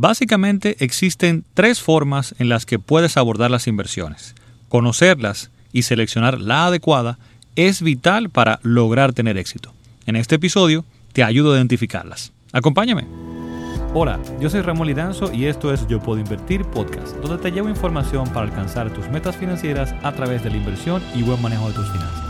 [0.00, 4.36] Básicamente existen tres formas en las que puedes abordar las inversiones.
[4.68, 7.18] Conocerlas y seleccionar la adecuada
[7.56, 9.72] es vital para lograr tener éxito.
[10.06, 12.32] En este episodio te ayudo a identificarlas.
[12.52, 13.08] Acompáñame.
[13.92, 17.68] Hola, yo soy Ramón Lidanzo y esto es Yo Puedo Invertir Podcast, donde te llevo
[17.68, 21.74] información para alcanzar tus metas financieras a través de la inversión y buen manejo de
[21.74, 22.27] tus finanzas.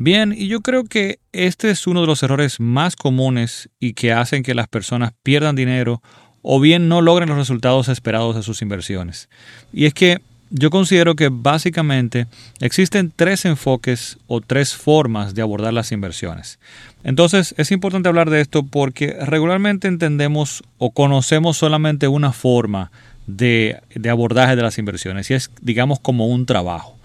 [0.00, 4.12] Bien, y yo creo que este es uno de los errores más comunes y que
[4.12, 6.00] hacen que las personas pierdan dinero
[6.40, 9.28] o bien no logren los resultados esperados de sus inversiones.
[9.72, 10.20] Y es que
[10.50, 12.28] yo considero que básicamente
[12.60, 16.60] existen tres enfoques o tres formas de abordar las inversiones.
[17.02, 22.92] Entonces es importante hablar de esto porque regularmente entendemos o conocemos solamente una forma
[23.26, 26.97] de, de abordaje de las inversiones y es digamos como un trabajo.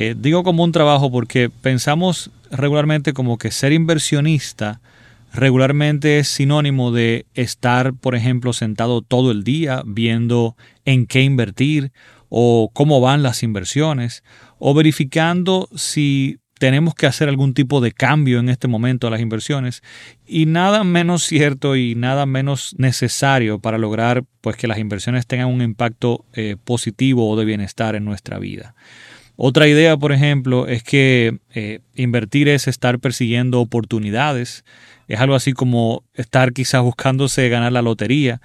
[0.00, 4.80] Eh, digo como un trabajo porque pensamos regularmente como que ser inversionista
[5.32, 11.90] regularmente es sinónimo de estar, por ejemplo, sentado todo el día viendo en qué invertir
[12.28, 14.22] o cómo van las inversiones
[14.60, 19.20] o verificando si tenemos que hacer algún tipo de cambio en este momento a las
[19.20, 19.82] inversiones
[20.28, 25.48] y nada menos cierto y nada menos necesario para lograr pues que las inversiones tengan
[25.48, 28.76] un impacto eh, positivo o de bienestar en nuestra vida.
[29.40, 34.64] Otra idea, por ejemplo, es que eh, invertir es estar persiguiendo oportunidades.
[35.06, 38.40] Es algo así como estar quizás buscándose ganar la lotería,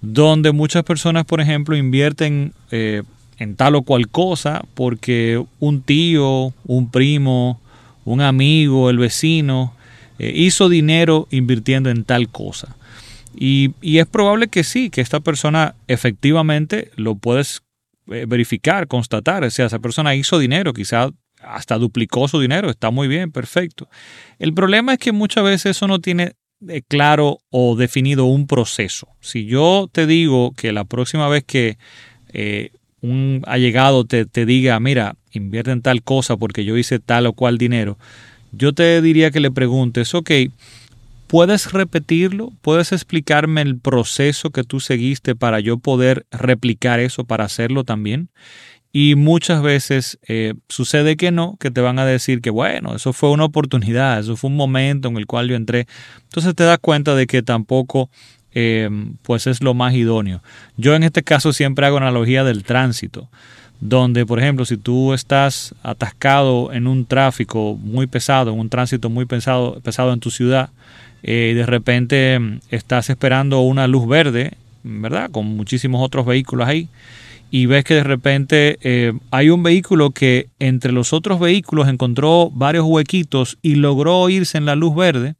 [0.00, 3.04] donde muchas personas, por ejemplo, invierten eh,
[3.38, 7.60] en tal o cual cosa porque un tío, un primo,
[8.04, 9.74] un amigo, el vecino,
[10.18, 12.74] eh, hizo dinero invirtiendo en tal cosa.
[13.36, 17.62] Y, y, es probable que sí, que esta persona efectivamente lo puedes
[18.06, 19.44] verificar, constatar.
[19.44, 21.10] O sea, esa persona hizo dinero, quizá
[21.42, 23.88] hasta duplicó su dinero, está muy bien, perfecto.
[24.38, 26.32] El problema es que muchas veces eso no tiene
[26.68, 29.08] eh, claro o definido un proceso.
[29.20, 31.78] Si yo te digo que la próxima vez que
[32.32, 37.26] eh, un allegado te, te diga, mira, invierte en tal cosa porque yo hice tal
[37.26, 37.98] o cual dinero,
[38.52, 40.30] yo te diría que le preguntes, ok,
[41.32, 42.52] ¿Puedes repetirlo?
[42.60, 48.28] ¿Puedes explicarme el proceso que tú seguiste para yo poder replicar eso, para hacerlo también?
[48.92, 53.14] Y muchas veces eh, sucede que no, que te van a decir que bueno, eso
[53.14, 55.86] fue una oportunidad, eso fue un momento en el cual yo entré.
[56.24, 58.10] Entonces te das cuenta de que tampoco
[58.52, 58.90] eh,
[59.22, 60.42] pues es lo más idóneo.
[60.76, 63.30] Yo en este caso siempre hago analogía del tránsito,
[63.80, 69.08] donde por ejemplo si tú estás atascado en un tráfico muy pesado, en un tránsito
[69.08, 70.68] muy pesado, pesado en tu ciudad,
[71.22, 74.52] eh, de repente mm, estás esperando una luz verde,
[74.82, 75.30] ¿verdad?
[75.30, 76.88] Con muchísimos otros vehículos ahí,
[77.50, 82.50] y ves que de repente eh, hay un vehículo que entre los otros vehículos encontró
[82.50, 85.34] varios huequitos y logró irse en la luz verde.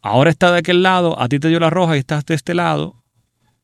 [0.00, 2.54] Ahora está de aquel lado, a ti te dio la roja y estás de este
[2.54, 3.02] lado.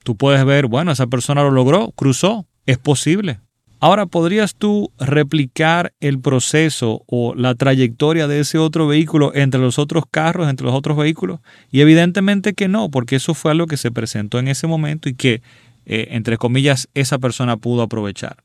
[0.03, 3.39] Tú puedes ver, bueno, esa persona lo logró, cruzó, es posible.
[3.85, 9.79] Ahora, ¿podrías tú replicar el proceso o la trayectoria de ese otro vehículo entre los
[9.79, 11.41] otros carros, entre los otros vehículos?
[11.71, 15.15] Y evidentemente que no, porque eso fue algo que se presentó en ese momento y
[15.15, 15.43] que,
[15.85, 18.39] eh, entre comillas, esa persona pudo aprovechar.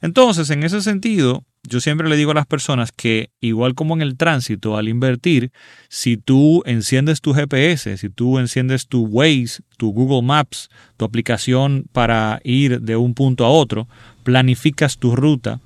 [0.00, 4.02] Entonces, en ese sentido, yo siempre le digo a las personas que, igual como en
[4.02, 5.52] el tránsito, al invertir,
[5.88, 11.84] si tú enciendes tu GPS, si tú enciendes tu Waze, tu Google Maps, tu aplicación
[11.92, 13.86] para ir de un punto a otro,
[14.22, 15.60] planificas tu ruta,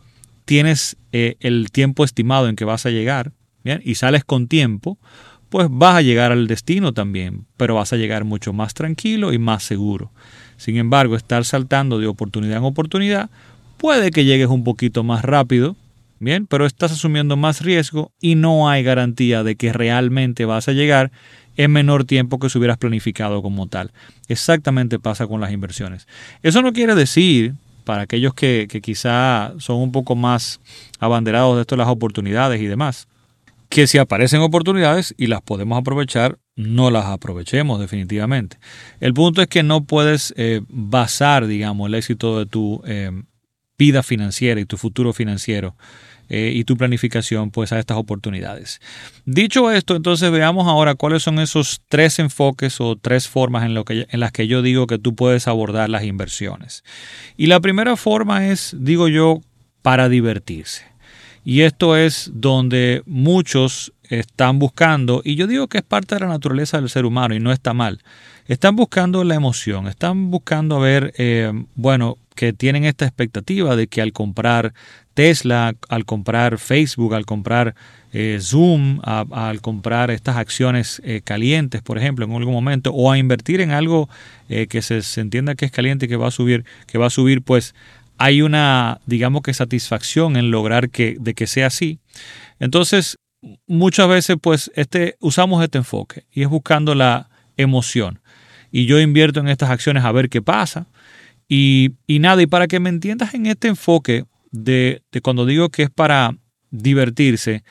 [0.44, 3.32] tienes eh, el tiempo estimado en que vas a llegar,
[3.82, 4.98] y sales con tiempo,
[5.48, 9.38] pues vas a llegar al destino también, pero vas a llegar mucho más tranquilo y
[9.38, 10.12] más seguro.
[10.56, 13.30] Sin embargo, estar saltando de oportunidad en oportunidad,
[13.76, 15.76] puede que llegues un poquito más rápido,
[16.18, 20.72] bien, pero estás asumiendo más riesgo y no hay garantía de que realmente vas a
[20.72, 21.10] llegar
[21.56, 23.92] en menor tiempo que si hubieras planificado como tal.
[24.28, 26.06] Exactamente pasa con las inversiones.
[26.42, 27.54] Eso no quiere decir
[27.86, 30.60] para aquellos que, quizá son un poco más
[30.98, 33.06] abanderados de esto las oportunidades y demás.
[33.68, 38.58] Que si aparecen oportunidades y las podemos aprovechar, no las aprovechemos definitivamente.
[38.98, 43.12] El punto es que no puedes eh, basar, digamos, el éxito de tu eh,
[43.78, 45.76] vida financiera y tu futuro financiero
[46.28, 48.80] eh, y tu planificación pues a estas oportunidades.
[49.24, 53.84] Dicho esto, entonces veamos ahora cuáles son esos tres enfoques o tres formas en, lo
[53.84, 56.84] que, en las que yo digo que tú puedes abordar las inversiones.
[57.36, 59.40] Y la primera forma es, digo yo,
[59.82, 60.84] para divertirse.
[61.48, 66.26] Y esto es donde muchos están buscando, y yo digo que es parte de la
[66.26, 68.00] naturaleza del ser humano y no está mal,
[68.48, 74.02] están buscando la emoción, están buscando ver, eh, bueno, que tienen esta expectativa de que
[74.02, 74.74] al comprar
[75.14, 77.76] Tesla, al comprar Facebook, al comprar
[78.12, 83.18] eh, Zoom, al comprar estas acciones eh, calientes, por ejemplo, en algún momento, o a
[83.18, 84.08] invertir en algo
[84.48, 87.10] eh, que se, entienda que es caliente y que va a subir, que va a
[87.10, 87.74] subir, pues
[88.18, 92.00] hay una, digamos que satisfacción en lograr que, de que sea así.
[92.58, 93.18] Entonces,
[93.66, 98.20] muchas veces, pues, este, usamos este enfoque y es buscando la emoción.
[98.70, 100.86] Y yo invierto en estas acciones a ver qué pasa.
[101.48, 105.68] Y, y nada, y para que me entiendas en este enfoque de, de cuando digo
[105.68, 106.36] que es para
[106.70, 107.62] divertirse,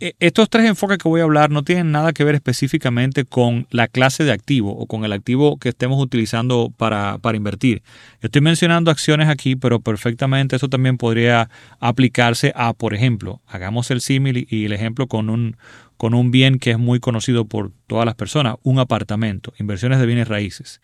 [0.00, 3.88] estos tres enfoques que voy a hablar no tienen nada que ver específicamente con la
[3.88, 7.82] clase de activo o con el activo que estemos utilizando para, invertir.
[8.20, 11.48] Estoy mencionando acciones aquí, pero perfectamente eso también podría
[11.80, 15.56] aplicarse a, por ejemplo, hagamos el símil y el ejemplo con un,
[15.96, 20.06] con un bien que es muy conocido por todas las personas, un apartamento, inversiones de
[20.06, 20.80] bienes raíces.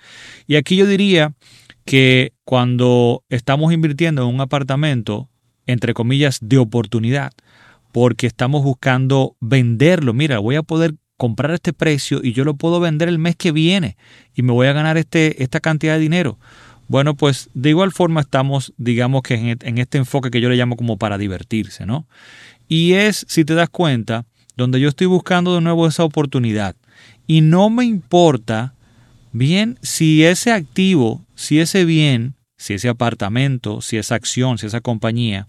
[0.46, 1.34] Y aquí yo diría
[1.84, 5.28] que cuando estamos invirtiendo en un apartamento,
[5.66, 7.32] entre comillas, de oportunidad,
[7.92, 10.12] porque estamos buscando venderlo.
[10.12, 13.52] Mira, voy a poder comprar este precio y yo lo puedo vender el mes que
[13.52, 13.96] viene
[14.34, 16.38] y me voy a ganar este, esta cantidad de dinero.
[16.88, 20.56] Bueno, pues de igual forma estamos, digamos que en, en este enfoque que yo le
[20.56, 22.06] llamo como para divertirse, ¿no?
[22.68, 24.24] Y es, si te das cuenta,
[24.56, 26.74] donde yo estoy buscando de nuevo esa oportunidad.
[27.26, 28.74] Y no me importa,
[29.32, 34.80] bien, si ese activo, si ese bien, si ese apartamento, si esa acción, si esa
[34.80, 35.46] compañía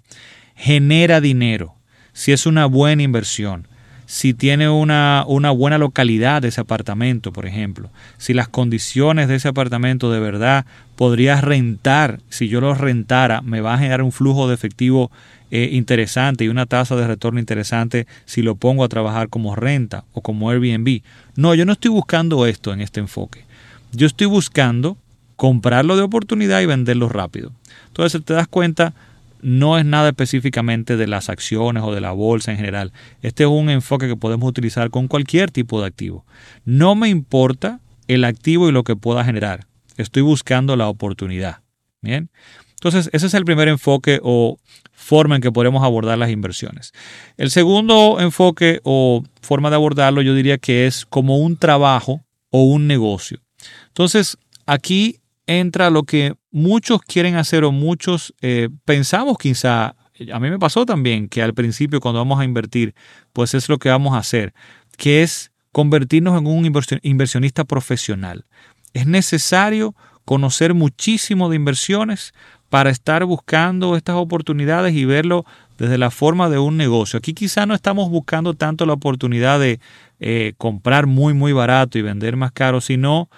[0.55, 1.80] genera dinero
[2.13, 3.67] si es una buena inversión,
[4.05, 9.47] si tiene una, una, buena localidad ese apartamento, por ejemplo, si las condiciones de ese
[9.47, 10.65] apartamento de verdad
[10.97, 15.11] podrías rentar, si yo lo rentara, me va a generar un flujo de efectivo
[15.49, 20.05] eh, interesante y una tasa de retorno interesante si lo pongo a trabajar como renta
[20.13, 21.01] o como Airbnb.
[21.35, 23.45] No, yo no estoy buscando esto en este enfoque.
[23.91, 24.97] Yo estoy buscando
[25.35, 27.51] comprarlo de oportunidad y venderlo rápido.
[27.87, 28.93] Entonces, te das cuenta,
[29.41, 32.91] no es nada específicamente de las acciones o de la bolsa en general.
[33.21, 36.25] Este es un enfoque que podemos utilizar con cualquier tipo de activo.
[36.65, 39.67] No me importa el activo y lo que pueda generar.
[39.97, 41.61] Estoy buscando la oportunidad.
[42.01, 42.29] Bien.
[42.71, 44.57] Entonces, ese es el primer enfoque o
[44.91, 46.93] forma en que podemos abordar las inversiones.
[47.37, 52.63] El segundo enfoque o forma de abordarlo yo diría que es como un trabajo o
[52.63, 53.39] un negocio.
[53.87, 59.95] Entonces, aquí entra lo que muchos quieren hacer o muchos eh, pensamos quizá,
[60.33, 62.93] a mí me pasó también que al principio cuando vamos a invertir,
[63.33, 64.53] pues es lo que vamos a hacer,
[64.97, 66.65] que es convertirnos en un
[67.01, 68.45] inversionista profesional.
[68.93, 69.95] Es necesario
[70.25, 72.33] conocer muchísimo de inversiones
[72.69, 75.45] para estar buscando estas oportunidades y verlo
[75.77, 77.17] desde la forma de un negocio.
[77.17, 79.79] Aquí quizá no estamos buscando tanto la oportunidad de
[80.19, 83.29] eh, comprar muy, muy barato y vender más caro, sino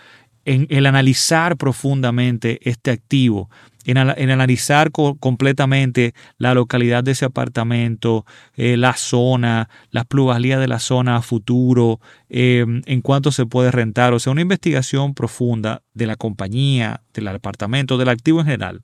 [0.46, 3.50] en el analizar profundamente este activo,
[3.86, 8.26] en, analizar completamente la localidad de ese apartamento,
[8.56, 12.00] eh, la zona, las plusvalías de la zona a futuro,
[12.30, 17.28] em, en cuánto se puede rentar, o sea, una investigación profunda de la compañía, del
[17.28, 18.82] apartamento, del activo en general.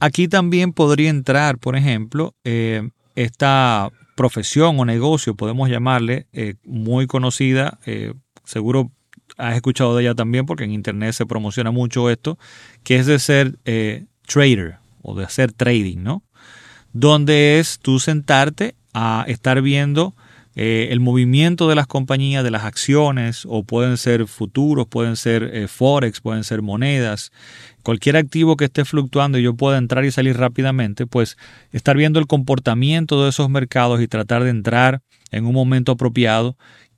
[0.00, 7.06] Aquí también podría entrar, por ejemplo, eh, esta profesión o negocio, podemos llamarle, eh, muy
[7.06, 7.78] conocida,
[8.44, 8.90] seguro
[9.36, 12.38] has escuchado de ella también porque en internet se promociona mucho esto,
[12.82, 16.22] que es de ser eh, trader o de hacer trading, ¿no?
[16.92, 20.14] Donde es tú sentarte a estar viendo
[20.56, 25.50] eh, el movimiento de las compañías, de las acciones, o pueden ser futuros, pueden ser
[25.52, 27.32] eh, forex, pueden ser monedas,
[27.82, 31.36] cualquier activo que esté fluctuando y yo pueda entrar y salir rápidamente, pues
[31.72, 35.00] estar viendo el comportamiento de esos mercados y tratar de entrar
[35.32, 36.56] en un momento apropiado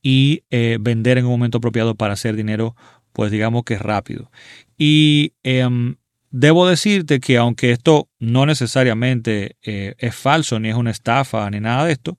[0.09, 2.77] y eh, vender en un momento apropiado para hacer dinero,
[3.13, 4.31] pues digamos que rápido.
[4.79, 5.97] Y em,
[6.31, 11.59] debo decirte que aunque esto no necesariamente eh, es falso, ni es una estafa, ni
[11.59, 12.19] nada de esto,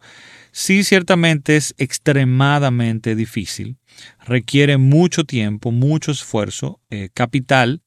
[0.52, 3.78] sí ciertamente es extremadamente difícil,
[4.26, 7.84] requiere mucho tiempo, mucho esfuerzo, eh, capital,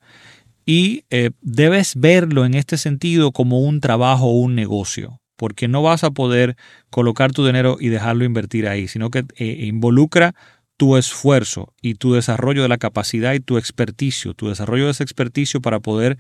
[0.65, 1.05] y
[1.43, 6.11] debes verlo en este sentido como un trabajo o un negocio porque no vas a
[6.11, 6.55] poder
[6.91, 10.35] colocar tu dinero y dejarlo invertir ahí, sino que eh, involucra
[10.77, 15.03] tu esfuerzo y tu desarrollo de la capacidad y tu experticio, tu desarrollo de ese
[15.03, 16.19] experticio para poder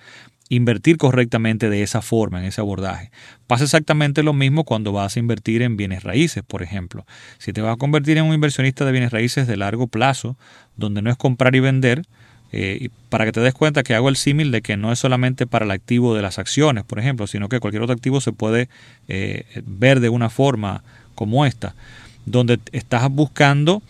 [0.48, 3.10] invertir correctamente de esa forma, en ese abordaje.
[3.46, 7.04] Pasa exactamente lo mismo cuando vas a invertir en bienes raíces, por ejemplo.
[7.36, 10.38] Si te vas a convertir en un inversionista de bienes raíces de largo plazo,
[10.76, 12.04] donde no es comprar y vender,
[12.52, 15.46] eh, para que te des cuenta que hago el símil de que no es solamente
[15.46, 18.68] para el activo de las acciones, por ejemplo, sino que cualquier otro activo se puede
[19.08, 20.82] eh, ver de una forma
[21.14, 21.74] como esta,
[22.26, 23.82] donde estás buscando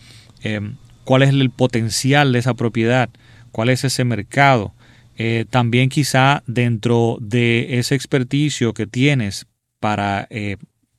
[0.43, 0.61] eh,
[1.03, 3.09] cuál es el potencial de esa propiedad,
[3.51, 4.73] cuál es ese mercado,
[5.17, 9.45] Eh, también quizá dentro de ese experticio que tienes
[9.79, 10.27] para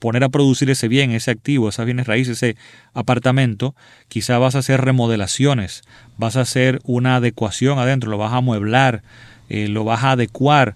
[0.02, 2.56] poner a producir ese bien, ese activo, esas bienes raíces, ese
[2.92, 3.76] apartamento,
[4.09, 5.82] quizá vas a hacer remodelaciones,
[6.18, 9.04] vas a hacer una adecuación adentro, lo vas a amueblar,
[9.49, 10.75] eh, lo vas a adecuar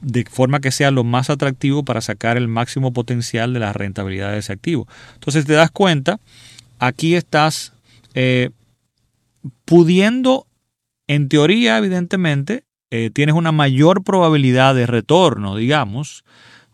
[0.00, 4.30] de forma que sea lo más atractivo para sacar el máximo potencial de la rentabilidad
[4.30, 4.86] de ese activo.
[5.14, 6.20] Entonces te das cuenta,
[6.78, 7.72] aquí estás
[8.14, 8.50] eh,
[9.64, 10.46] pudiendo,
[11.08, 16.22] en teoría, evidentemente, eh, tienes una mayor probabilidad de retorno, digamos,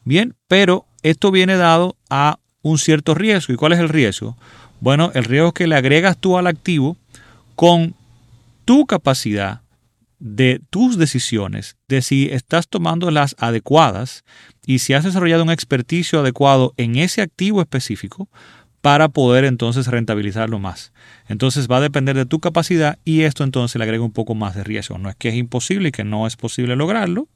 [0.04, 3.52] bien, pero esto viene dado a un cierto riesgo.
[3.52, 4.36] ¿Y cuál es el riesgo?
[4.80, 6.96] Bueno, el riesgo es que le agregas tú al activo
[7.54, 7.94] con
[8.64, 9.60] tu capacidad
[10.18, 14.24] de tus decisiones, de si estás tomando las adecuadas
[14.66, 18.28] y si has desarrollado un experticio adecuado en ese activo específico
[18.80, 20.92] para poder entonces rentabilizarlo más.
[21.28, 24.54] Entonces va a depender de tu capacidad y esto entonces le agrega un poco más
[24.54, 24.98] de riesgo.
[24.98, 27.28] No es que es imposible y que no es posible lograrlo,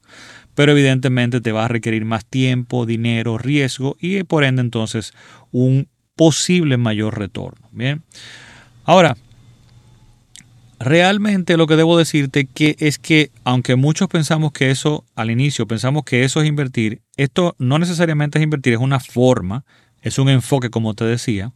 [0.55, 5.13] pero evidentemente te va a requerir más tiempo, dinero, riesgo y por ende entonces
[5.51, 7.67] un posible mayor retorno.
[7.71, 8.03] Bien.
[8.83, 9.15] Ahora,
[10.79, 15.67] realmente lo que debo decirte que es que aunque muchos pensamos que eso al inicio
[15.67, 19.65] pensamos que eso es invertir, esto no necesariamente es invertir, es una forma,
[20.01, 21.53] es un enfoque como te decía,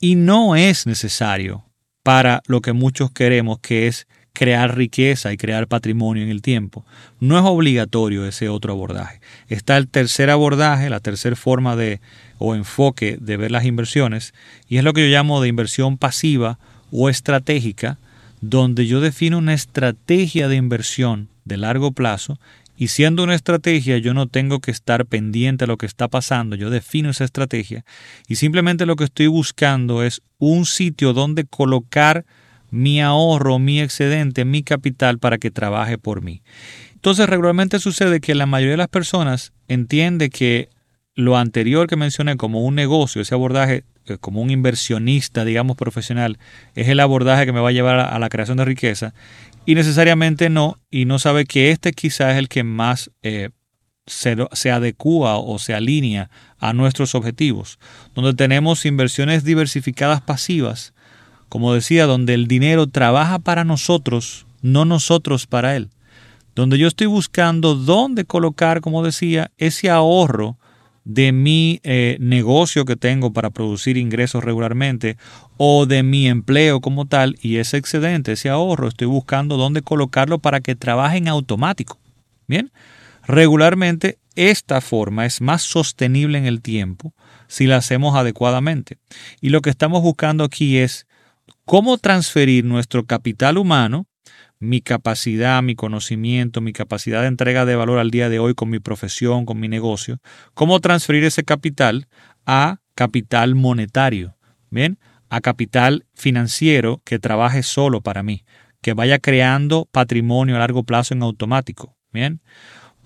[0.00, 1.64] y no es necesario
[2.02, 4.06] para lo que muchos queremos que es
[4.38, 6.86] crear riqueza y crear patrimonio en el tiempo.
[7.18, 9.20] No es obligatorio ese otro abordaje.
[9.48, 12.00] Está el tercer abordaje, la tercera forma de
[12.38, 14.34] o enfoque de ver las inversiones,
[14.68, 16.60] y es lo que yo llamo de inversión pasiva
[16.92, 17.98] o estratégica,
[18.40, 22.38] donde yo defino una estrategia de inversión de largo plazo
[22.76, 26.54] y siendo una estrategia yo no tengo que estar pendiente a lo que está pasando,
[26.54, 27.84] yo defino esa estrategia
[28.28, 32.24] y simplemente lo que estoy buscando es un sitio donde colocar
[32.70, 36.42] mi ahorro, mi excedente, mi capital para que trabaje por mí.
[36.94, 40.68] Entonces regularmente sucede que la mayoría de las personas entiende que
[41.14, 46.38] lo anterior que mencioné como un negocio, ese abordaje eh, como un inversionista, digamos, profesional,
[46.74, 49.14] es el abordaje que me va a llevar a la creación de riqueza,
[49.66, 53.50] y necesariamente no, y no sabe que este quizás es el que más eh,
[54.06, 57.78] se, se, adecua o se alinea a nuestros objetivos,
[58.14, 60.94] donde tenemos inversiones diversificadas pasivas,
[61.48, 65.88] como decía, donde el dinero trabaja para nosotros, no nosotros para él.
[66.54, 70.56] Donde yo estoy buscando dónde colocar, como decía, ese ahorro
[71.08, 75.16] de mi eh, negocio que tengo para producir ingresos regularmente
[75.56, 80.38] o de mi empleo como tal y ese excedente, ese ahorro, estoy buscando dónde colocarlo
[80.38, 81.98] para que trabaje en automático.
[82.46, 82.70] Bien,
[83.26, 87.14] regularmente esta forma es más sostenible en el tiempo
[87.48, 88.98] si la hacemos adecuadamente.
[89.40, 91.07] Y lo que estamos buscando aquí es
[91.68, 94.06] cómo transferir nuestro capital humano,
[94.58, 98.70] mi capacidad, mi conocimiento, mi capacidad de entrega de valor al día de hoy con
[98.70, 100.16] mi profesión, con mi negocio,
[100.54, 102.08] cómo transferir ese capital
[102.46, 104.38] a capital monetario,
[104.70, 104.98] ¿bien?
[105.28, 108.46] A capital financiero que trabaje solo para mí,
[108.80, 112.40] que vaya creando patrimonio a largo plazo en automático, ¿bien?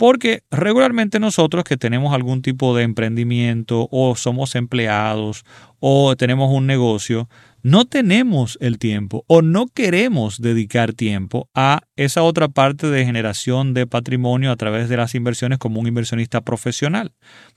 [0.02, 5.44] Porque regularmente nosotros que tenemos algún tipo de emprendimiento o somos empleados
[5.78, 7.28] o tenemos un negocio,
[7.62, 13.74] no tenemos el tiempo o no queremos dedicar tiempo a esa otra parte de generación
[13.74, 17.12] de patrimonio a través de las inversiones como un inversionista profesional.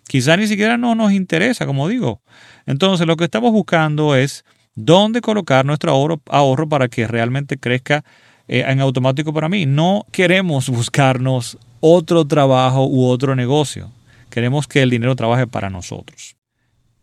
[0.07, 2.21] Quizá ni siquiera no nos interesa, como digo.
[2.67, 8.05] Entonces lo que estamos buscando es dónde colocar nuestro ahorro, ahorro para que realmente crezca
[8.47, 9.65] eh, en automático para mí.
[9.65, 13.91] No queremos buscarnos otro trabajo u otro negocio.
[14.29, 16.35] Queremos que el dinero trabaje para nosotros.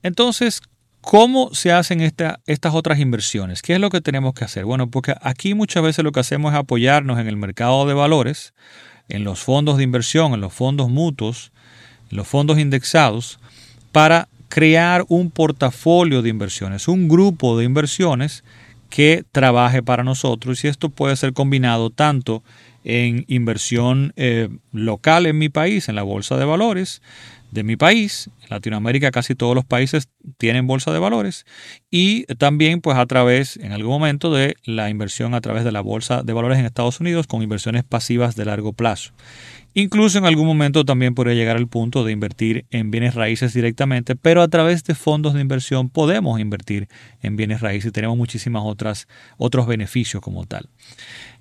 [0.03, 0.63] Entonces,
[1.03, 3.61] ¿Cómo se hacen estas otras inversiones?
[3.61, 4.65] ¿Qué es lo que tenemos que hacer?
[4.65, 8.55] Bueno, porque aquí muchas veces lo que hacemos es apoyarnos en el mercado de valores,
[9.09, 11.51] en los fondos de inversión, en los fondos mutuos,
[12.09, 13.41] en los fondos indexados,
[13.91, 18.45] para crear un portafolio de inversiones, un grupo de inversiones
[18.93, 22.43] que trabaje para nosotros y esto puede ser combinado tanto
[22.85, 27.01] en inversión eh, local en mi país, en la bolsa de valores,
[27.53, 28.31] de mi país.
[28.43, 31.47] En Latinoamérica casi todos los países tienen bolsa de valores
[31.91, 35.83] y también pues a través en algún momento de la inversión a través de la
[35.83, 39.13] bolsa de valores en Estados Unidos con inversiones pasivas de largo plazo.
[39.75, 44.17] Incluso en algún momento también podría llegar al punto de invertir en bienes raíces directamente,
[44.17, 46.89] pero a través de fondos de inversión podemos invertir
[47.23, 50.69] en bienes raíces y tenemos muchísimas otras otros beneficios como tal.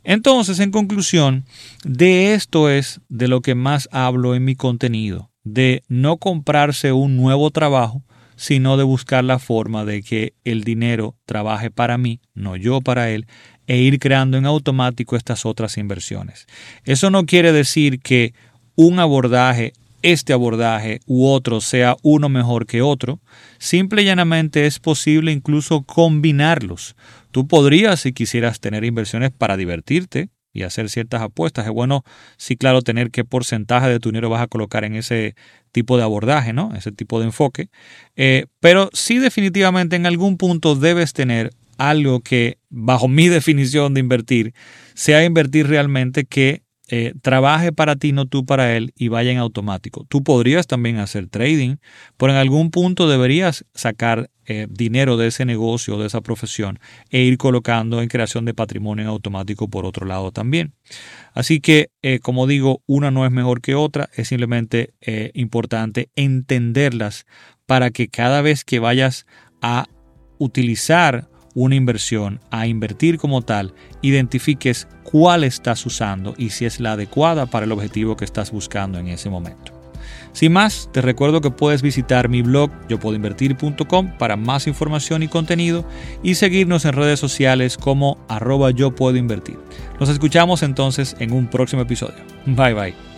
[0.03, 1.46] Entonces, en conclusión,
[1.84, 7.17] de esto es de lo que más hablo en mi contenido de no comprarse un
[7.17, 8.03] nuevo trabajo,
[8.36, 13.10] sino de buscar la forma de que el dinero trabaje para mí, no yo para
[13.12, 13.27] él,
[13.67, 16.48] e ir creando en automático estas otras inversiones.
[16.83, 18.33] Eso no quiere decir que
[18.75, 23.19] un abordaje este abordaje u otro sea uno mejor que otro,
[23.60, 26.95] simple y llanamente es posible incluso combinarlos.
[27.31, 32.03] Tú podrías, si quisieras tener inversiones para divertirte y hacer ciertas apuestas, es bueno,
[32.38, 35.36] sí, claro, tener qué porcentaje de tu dinero vas a colocar en ese
[35.72, 36.74] tipo de abordaje, ¿no?
[36.75, 37.70] Ese tipo de enfoque.
[38.15, 44.01] Eh, pero sí definitivamente en algún punto debes tener algo que, bajo mi definición de
[44.01, 44.53] invertir,
[44.93, 49.38] sea invertir realmente que eh, trabaje para ti, no tú para él, y vaya en
[49.38, 50.05] automático.
[50.10, 51.77] Tú podrías también hacer trading,
[52.17, 56.77] pero en algún punto deberías sacar eh, dinero de ese negocio, de esa profesión,
[57.10, 60.74] e ir colocando en creación de patrimonio automático por otro lado también.
[61.34, 64.93] Así que, eh, como digo, una no es mejor que otra, es simplemente
[65.34, 67.25] importante entenderlas
[67.65, 69.25] para que cada vez que vayas
[69.62, 69.88] a
[70.38, 76.93] utilizar una inversión, a invertir como tal, identifiques cuál estás usando y si es la
[76.93, 79.81] adecuada para el objetivo que estás buscando en ese momento.
[80.34, 85.86] Sin más, te recuerdo que puedes visitar mi blog yopuedoinvertir.com para más información y contenido
[86.24, 89.58] y seguirnos en redes sociales como arroba yo puedo invertir.
[90.00, 92.24] Nos escuchamos entonces en un próximo episodio.
[92.46, 93.11] Bye bye.